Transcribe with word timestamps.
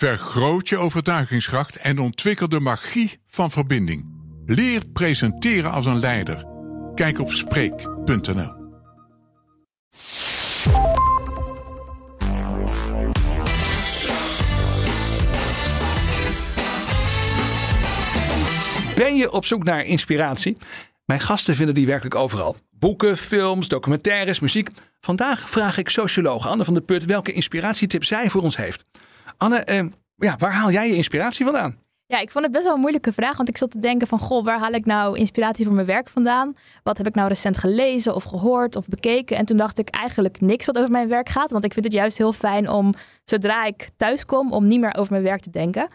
Vergroot 0.00 0.68
je 0.68 0.76
overtuigingskracht 0.76 1.76
en 1.76 1.98
ontwikkel 1.98 2.48
de 2.48 2.60
magie 2.60 3.20
van 3.26 3.50
verbinding. 3.50 4.06
Leer 4.46 4.82
presenteren 4.92 5.70
als 5.70 5.86
een 5.86 5.98
leider. 5.98 6.46
Kijk 6.94 7.18
op 7.18 7.32
Spreek.nl. 7.32 8.58
Ben 18.94 19.16
je 19.16 19.28
op 19.30 19.44
zoek 19.44 19.64
naar 19.64 19.84
inspiratie? 19.84 20.56
Mijn 21.04 21.20
gasten 21.20 21.56
vinden 21.56 21.74
die 21.74 21.86
werkelijk 21.86 22.14
overal. 22.14 22.56
Boeken, 22.70 23.16
films, 23.16 23.68
documentaires, 23.68 24.40
muziek. 24.40 24.68
Vandaag 25.00 25.50
vraag 25.50 25.78
ik 25.78 25.88
socioloog 25.88 26.46
Anne 26.46 26.64
van 26.64 26.74
der 26.74 26.82
Put 26.82 27.04
welke 27.04 27.32
inspiratietip 27.32 28.04
zij 28.04 28.30
voor 28.30 28.42
ons 28.42 28.56
heeft. 28.56 28.84
Anne, 29.36 29.56
eh, 29.56 29.84
ja, 30.16 30.36
waar 30.38 30.52
haal 30.52 30.70
jij 30.70 30.88
je 30.88 30.96
inspiratie 30.96 31.44
vandaan? 31.44 31.78
Ja, 32.06 32.18
ik 32.18 32.30
vond 32.30 32.44
het 32.44 32.52
best 32.52 32.64
wel 32.64 32.74
een 32.74 32.80
moeilijke 32.80 33.12
vraag, 33.12 33.36
want 33.36 33.48
ik 33.48 33.56
zat 33.56 33.70
te 33.70 33.78
denken 33.78 34.06
van, 34.06 34.18
goh, 34.18 34.44
waar 34.44 34.58
haal 34.58 34.72
ik 34.72 34.86
nou 34.86 35.18
inspiratie 35.18 35.64
voor 35.64 35.74
mijn 35.74 35.86
werk 35.86 36.08
vandaan? 36.08 36.56
Wat 36.82 36.96
heb 36.96 37.06
ik 37.06 37.14
nou 37.14 37.28
recent 37.28 37.58
gelezen 37.58 38.14
of 38.14 38.24
gehoord 38.24 38.76
of 38.76 38.86
bekeken? 38.86 39.36
En 39.36 39.44
toen 39.44 39.56
dacht 39.56 39.78
ik 39.78 39.88
eigenlijk 39.88 40.40
niks 40.40 40.66
wat 40.66 40.78
over 40.78 40.90
mijn 40.90 41.08
werk 41.08 41.28
gaat, 41.28 41.50
want 41.50 41.64
ik 41.64 41.72
vind 41.72 41.84
het 41.84 41.94
juist 41.94 42.18
heel 42.18 42.32
fijn 42.32 42.70
om, 42.70 42.94
zodra 43.24 43.64
ik 43.64 43.88
thuis 43.96 44.26
kom, 44.26 44.52
om 44.52 44.66
niet 44.66 44.80
meer 44.80 44.94
over 44.96 45.12
mijn 45.12 45.24
werk 45.24 45.42
te 45.42 45.50
denken. 45.50 45.88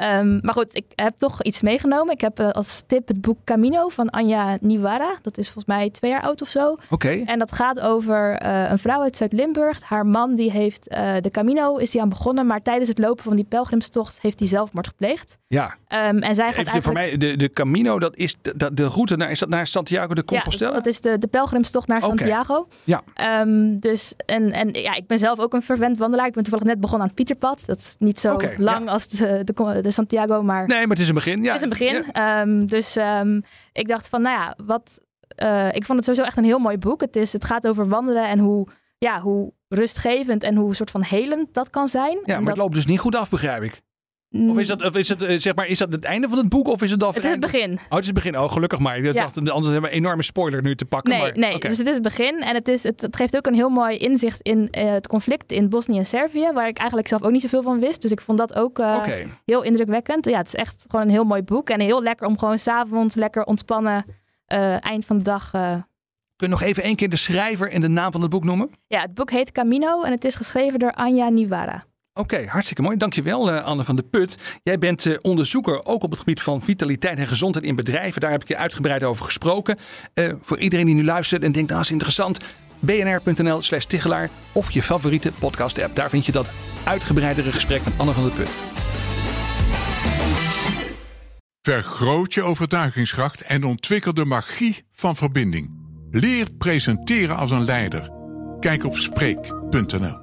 Um, 0.00 0.38
maar 0.42 0.54
goed, 0.54 0.76
ik 0.76 0.84
heb 0.94 1.14
toch 1.18 1.42
iets 1.42 1.62
meegenomen. 1.62 2.14
Ik 2.14 2.20
heb 2.20 2.40
uh, 2.40 2.50
als 2.50 2.82
tip 2.86 3.08
het 3.08 3.20
boek 3.20 3.38
Camino 3.44 3.88
van 3.88 4.10
Anja 4.10 4.58
Niwara. 4.60 5.18
Dat 5.22 5.38
is 5.38 5.44
volgens 5.44 5.76
mij 5.76 5.90
twee 5.90 6.10
jaar 6.10 6.22
oud 6.22 6.42
of 6.42 6.48
zo. 6.48 6.70
Oké. 6.72 6.82
Okay. 6.90 7.22
En 7.24 7.38
dat 7.38 7.52
gaat 7.52 7.80
over 7.80 8.42
uh, 8.42 8.70
een 8.70 8.78
vrouw 8.78 9.00
uit 9.00 9.16
Zuid-Limburg. 9.16 9.82
Haar 9.82 10.06
man 10.06 10.34
die 10.34 10.50
heeft 10.50 10.92
uh, 10.92 11.14
de 11.20 11.30
Camino 11.30 11.76
is 11.76 11.90
die 11.90 12.00
aan 12.00 12.08
begonnen, 12.08 12.46
maar 12.46 12.62
tijdens 12.62 12.88
het 12.88 12.98
lopen 12.98 13.24
van 13.24 13.36
die 13.36 13.44
pelgrimstocht 13.44 14.20
heeft 14.20 14.38
hij 14.38 14.48
zelfmoord 14.48 14.86
gepleegd. 14.86 15.38
Ja. 15.52 15.64
Um, 16.08 16.18
en 16.22 16.34
zij 16.34 16.46
gaat 16.46 16.54
eigenlijk... 16.54 16.84
voor 16.84 16.92
mij, 16.92 17.16
de, 17.16 17.36
de 17.36 17.50
Camino, 17.50 17.98
dat 17.98 18.16
is 18.16 18.36
de, 18.42 18.74
de, 18.74 18.86
route 18.86 19.16
naar, 19.16 19.30
is 19.30 19.38
dat 19.38 19.48
naar 19.48 19.66
Santiago 19.66 20.14
de 20.14 20.24
Compostela? 20.24 20.70
Ja, 20.70 20.76
dat 20.76 20.86
is 20.86 21.00
de, 21.00 21.18
de 21.18 21.26
pelgrimstocht 21.26 21.88
naar. 21.88 22.02
Santiago. 22.02 22.68
Ja. 22.84 23.02
Um, 23.40 23.80
dus, 23.80 24.14
en, 24.26 24.52
en 24.52 24.68
ja, 24.72 24.94
ik 24.94 25.06
ben 25.06 25.18
zelf 25.18 25.38
ook 25.38 25.52
een 25.52 25.62
vervent 25.62 25.98
wandelaar. 25.98 26.26
Ik 26.26 26.32
ben 26.32 26.42
toevallig 26.42 26.66
net 26.66 26.80
begonnen 26.80 27.00
aan 27.00 27.14
het 27.14 27.24
Pieterpad. 27.24 27.62
Dat 27.66 27.78
is 27.78 27.96
niet 27.98 28.20
zo 28.20 28.40
lang 28.56 28.88
als 28.88 29.08
de, 29.08 29.44
de, 29.44 29.78
de 29.80 29.90
Santiago, 29.90 30.42
maar 30.42 30.66
Nee, 30.66 30.78
maar 30.78 30.88
het 30.88 30.98
is 30.98 31.08
een 31.08 31.14
begin. 31.14 31.42
Ja. 31.42 31.48
het 31.52 31.56
is 31.56 31.62
een 31.62 31.68
begin. 31.68 32.04
Ja. 32.12 32.40
Ehm, 32.40 32.66
dus 32.66 32.96
ehm, 32.96 33.40
ik 33.72 33.88
dacht 33.88 34.08
van, 34.08 34.22
nou 34.22 34.38
ja, 34.40 34.56
wat... 34.64 35.00
eh, 35.28 35.68
ik 35.72 35.84
vond 35.84 35.98
het 35.98 36.04
sowieso 36.04 36.26
echt 36.26 36.36
een 36.36 36.44
heel 36.44 36.58
mooi 36.58 36.78
boek. 36.78 37.00
Het, 37.00 37.16
is, 37.16 37.32
het 37.32 37.44
gaat 37.44 37.66
over 37.66 37.88
wandelen 37.88 38.28
en 38.28 38.38
hoe, 38.38 38.66
ja, 38.98 39.20
hoe 39.20 39.52
rustgevend 39.68 40.42
en 40.42 40.56
hoe 40.56 40.74
soort 40.74 40.90
van 40.90 41.02
helend 41.02 41.54
dat 41.54 41.70
kan 41.70 41.88
zijn. 41.88 42.18
Ja, 42.24 42.38
maar 42.38 42.48
het 42.48 42.56
loopt 42.56 42.74
dus 42.74 42.86
niet 42.86 42.98
goed 42.98 43.16
af, 43.16 43.30
begrijp 43.30 43.62
ik. 43.62 43.80
Of 44.32 44.58
is 44.58 44.66
dat, 44.66 44.84
of 44.84 44.96
is 44.96 45.08
het, 45.08 45.22
eh, 45.22 45.38
zeg 45.38 45.54
maar, 45.54 45.66
is 45.66 45.78
dat 45.78 45.92
het 45.92 46.04
einde 46.04 46.28
van 46.28 46.38
het 46.38 46.48
boek 46.48 46.68
of 46.68 46.82
is 46.82 46.90
het 46.90 47.02
al 47.02 47.12
het 47.12 47.24
is 47.24 47.30
het 47.30 47.40
begin. 47.40 47.72
Oh, 47.72 47.78
het 47.88 47.98
is 48.00 48.06
het 48.06 48.14
begin. 48.14 48.38
Oh, 48.38 48.52
gelukkig 48.52 48.78
maar. 48.78 48.96
Ik 48.96 49.04
Ja. 49.04 49.12
dacht, 49.12 49.36
anders 49.36 49.64
hebben 49.72 49.82
we 49.82 49.88
een 49.96 50.02
enorme 50.02 50.22
spoiler 50.22 50.62
nu 50.62 50.74
te 50.76 50.84
pakken. 50.84 51.10
Nee, 51.12 51.20
maar, 51.20 51.38
nee. 51.38 51.58
dus 51.58 51.78
het 51.78 51.86
is 51.86 51.94
het 51.94 52.02
begin. 52.02 52.42
En 52.42 52.54
het, 52.54 52.68
is, 52.68 52.82
het, 52.82 53.00
het 53.00 53.16
geeft 53.16 53.36
ook 53.36 53.46
een 53.46 53.54
heel 53.54 53.68
mooi 53.68 53.96
inzicht 53.96 54.40
in 54.40 54.68
eh, 54.70 54.90
het 54.90 55.06
conflict 55.08 55.52
in 55.52 55.68
Bosnië 55.68 55.98
en 55.98 56.06
Servië. 56.06 56.50
Waar 56.54 56.68
ik 56.68 56.78
eigenlijk 56.78 57.08
zelf 57.08 57.22
ook 57.22 57.30
niet 57.30 57.40
zoveel 57.42 57.62
van 57.62 57.80
wist. 57.80 58.02
Dus 58.02 58.10
ik 58.10 58.20
vond 58.20 58.38
dat 58.38 58.54
ook 58.54 58.78
eh, 58.78 59.02
heel 59.44 59.62
indrukwekkend. 59.62 60.24
Ja, 60.24 60.38
het 60.38 60.46
is 60.46 60.54
echt 60.54 60.84
gewoon 60.88 61.06
een 61.06 61.12
heel 61.12 61.24
mooi 61.24 61.42
boek. 61.42 61.70
En 61.70 61.80
heel 61.80 62.02
lekker 62.02 62.26
om 62.26 62.38
gewoon 62.38 62.58
s'avonds 62.58 63.14
lekker 63.14 63.44
ontspannen 63.44 64.04
eind 64.80 65.04
van 65.04 65.16
de 65.16 65.22
dag... 65.24 65.50
Kun 65.50 66.50
je 66.50 66.56
nog 66.56 66.62
even 66.68 66.82
één 66.82 66.96
keer 66.96 67.08
de 67.08 67.16
schrijver 67.16 67.70
en 67.70 67.80
de 67.80 67.88
naam 67.88 68.12
van 68.12 68.20
het 68.20 68.30
boek 68.30 68.44
noemen? 68.44 68.70
ja, 68.86 69.00
het 69.00 69.14
boek 69.14 69.30
heet 69.30 69.52
Camino 69.52 70.02
en 70.02 70.10
het 70.10 70.24
is 70.24 70.34
geschreven 70.34 70.78
door 70.78 70.92
Anja 70.92 71.28
Niwara. 71.28 71.84
Oké, 72.14 72.46
hartstikke 72.46 72.82
mooi. 72.82 72.96
Dankjewel 72.96 73.50
eh, 73.50 73.64
Anne 73.64 73.84
van 73.84 73.96
de 73.96 74.02
Put. 74.02 74.38
Jij 74.62 74.78
bent 74.78 75.06
eh, 75.06 75.16
onderzoeker 75.20 75.84
ook 75.84 76.02
op 76.02 76.10
het 76.10 76.18
gebied 76.18 76.42
van 76.42 76.62
vitaliteit 76.62 77.18
en 77.18 77.26
gezondheid 77.26 77.64
in 77.64 77.76
bedrijven. 77.76 78.20
Daar 78.20 78.30
heb 78.30 78.42
ik 78.42 78.48
je 78.48 78.56
uitgebreid 78.56 79.04
over 79.04 79.24
gesproken. 79.24 79.78
Eh, 80.14 80.32
voor 80.40 80.58
iedereen 80.58 80.86
die 80.86 80.94
nu 80.94 81.04
luistert 81.04 81.42
en 81.42 81.52
denkt, 81.52 81.68
dat 81.68 81.80
is 81.80 81.90
interessant. 81.90 82.38
bnr.nl 82.80 83.62
slash 83.62 83.84
Tichelaar 83.84 84.30
of 84.52 84.70
je 84.70 84.82
favoriete 84.82 85.32
podcast 85.38 85.82
app. 85.82 85.96
Daar 85.96 86.10
vind 86.10 86.26
je 86.26 86.32
dat 86.32 86.50
uitgebreidere 86.84 87.52
gesprek 87.52 87.84
met 87.84 87.92
Anne 87.96 88.12
van 88.12 88.22
der 88.22 88.32
Put. 88.32 88.50
Vergroot 91.60 92.34
je 92.34 92.42
overtuigingskracht 92.42 93.40
en 93.40 93.64
ontwikkel 93.64 94.14
de 94.14 94.24
magie 94.24 94.84
van 94.90 95.16
verbinding. 95.16 95.70
Leer 96.10 96.46
presenteren 96.58 97.36
als 97.36 97.50
een 97.50 97.64
leider. 97.64 98.10
Kijk 98.60 98.84
op 98.84 98.96
Spreek.nl. 98.96 100.21